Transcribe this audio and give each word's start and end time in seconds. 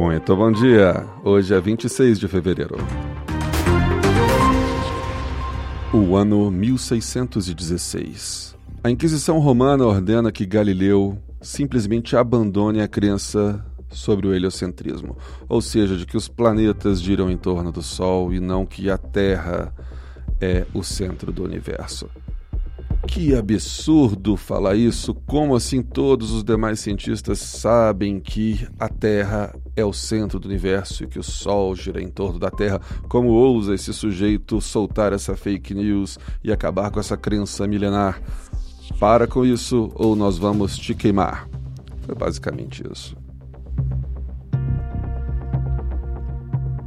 Muito 0.00 0.34
bom 0.34 0.50
dia. 0.50 1.06
Hoje 1.22 1.52
é 1.52 1.60
26 1.60 2.18
de 2.18 2.26
fevereiro. 2.26 2.78
O 5.92 6.16
ano 6.16 6.50
1616. 6.50 8.56
A 8.82 8.90
Inquisição 8.90 9.38
Romana 9.40 9.84
ordena 9.84 10.32
que 10.32 10.46
Galileu 10.46 11.18
simplesmente 11.42 12.16
abandone 12.16 12.80
a 12.80 12.88
crença 12.88 13.62
sobre 13.90 14.26
o 14.26 14.32
heliocentrismo, 14.32 15.18
ou 15.46 15.60
seja, 15.60 15.98
de 15.98 16.06
que 16.06 16.16
os 16.16 16.28
planetas 16.28 17.02
giram 17.02 17.30
em 17.30 17.36
torno 17.36 17.70
do 17.70 17.82
Sol 17.82 18.32
e 18.32 18.40
não 18.40 18.64
que 18.64 18.88
a 18.88 18.96
Terra 18.96 19.70
é 20.40 20.64
o 20.72 20.82
centro 20.82 21.30
do 21.30 21.44
universo. 21.44 22.08
Que 23.10 23.34
absurdo 23.34 24.36
falar 24.36 24.76
isso! 24.76 25.12
Como 25.26 25.56
assim 25.56 25.82
todos 25.82 26.30
os 26.30 26.44
demais 26.44 26.78
cientistas 26.78 27.40
sabem 27.40 28.20
que 28.20 28.68
a 28.78 28.88
Terra 28.88 29.52
é 29.74 29.84
o 29.84 29.92
centro 29.92 30.38
do 30.38 30.46
universo 30.46 31.02
e 31.02 31.08
que 31.08 31.18
o 31.18 31.22
Sol 31.22 31.74
gira 31.74 32.00
em 32.00 32.08
torno 32.08 32.38
da 32.38 32.52
Terra? 32.52 32.80
Como 33.08 33.30
ousa 33.30 33.74
esse 33.74 33.92
sujeito 33.92 34.60
soltar 34.60 35.12
essa 35.12 35.36
fake 35.36 35.74
news 35.74 36.20
e 36.44 36.52
acabar 36.52 36.88
com 36.92 37.00
essa 37.00 37.16
crença 37.16 37.66
milenar? 37.66 38.22
Para 39.00 39.26
com 39.26 39.44
isso 39.44 39.90
ou 39.96 40.14
nós 40.14 40.38
vamos 40.38 40.78
te 40.78 40.94
queimar. 40.94 41.48
Foi 42.02 42.14
basicamente 42.14 42.84
isso. 42.88 43.16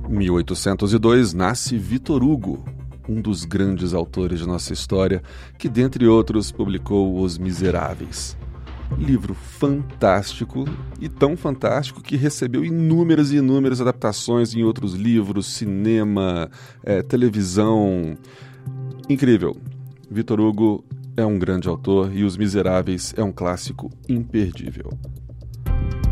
1802 0.07 1.33
nasce 1.33 1.77
Vitor 1.77 2.23
Hugo, 2.23 2.63
um 3.07 3.21
dos 3.21 3.45
grandes 3.45 3.93
autores 3.93 4.39
de 4.39 4.47
nossa 4.47 4.73
história, 4.73 5.21
que, 5.57 5.69
dentre 5.69 6.07
outros, 6.07 6.51
publicou 6.51 7.19
Os 7.19 7.37
Miseráveis. 7.37 8.37
Livro 8.97 9.33
fantástico 9.33 10.65
e 10.99 11.09
tão 11.09 11.35
fantástico 11.35 12.01
que 12.01 12.15
recebeu 12.15 12.63
inúmeras 12.63 13.31
e 13.31 13.37
inúmeras 13.37 13.81
adaptações 13.81 14.53
em 14.53 14.63
outros 14.63 14.93
livros, 14.93 15.47
cinema, 15.47 16.49
é, 16.83 17.01
televisão. 17.01 18.15
Incrível. 19.09 19.55
Vitor 20.09 20.39
Hugo 20.39 20.83
é 21.17 21.25
um 21.25 21.39
grande 21.39 21.67
autor 21.67 22.15
e 22.15 22.23
Os 22.23 22.37
Miseráveis 22.37 23.13
é 23.17 23.23
um 23.23 23.31
clássico 23.31 23.89
imperdível. 24.07 24.91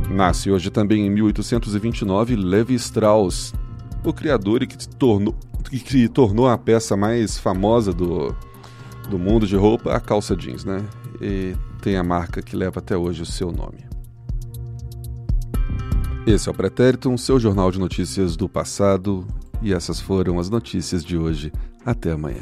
Nasce 0.10 0.52
hoje 0.52 0.70
também 0.70 1.06
em 1.06 1.10
1829 1.10 2.36
Levi 2.36 2.76
Strauss, 2.76 3.54
o 4.04 4.12
criador 4.12 4.62
e 4.62 4.68
que 4.68 4.78
tornou, 4.90 5.36
que 5.70 6.08
tornou 6.08 6.48
a 6.48 6.58
peça 6.58 6.96
mais 6.98 7.38
famosa 7.38 7.94
do, 7.94 8.36
do 9.10 9.20
mundo 9.20 9.46
de 9.46 9.56
roupa 9.56 9.94
a 9.94 10.00
calça 10.00 10.36
jeans, 10.36 10.66
né? 10.66 10.84
E 11.22 11.56
tem 11.82 11.98
a 11.98 12.04
marca 12.04 12.42
que 12.42 12.56
leva 12.56 12.80
até 12.80 12.98
hoje 12.98 13.22
o 13.22 13.26
seu 13.26 13.52
nome. 13.52 13.86
Esse 16.26 16.48
é 16.50 16.52
o 16.52 16.56
Pretérito, 16.56 17.10
um 17.10 17.18
seu 17.18 17.40
jornal 17.40 17.72
de 17.72 17.80
notícias 17.80 18.36
do 18.36 18.48
passado, 18.48 19.26
e 19.62 19.74
essas 19.74 20.00
foram 20.00 20.40
as 20.40 20.50
notícias 20.50 21.04
de 21.04 21.18
hoje. 21.18 21.52
Até 21.84 22.12
amanhã. 22.12 22.42